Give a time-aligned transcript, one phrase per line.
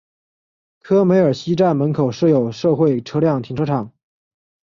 [0.81, 3.93] 科梅尔西站门口设有社会车辆停车场。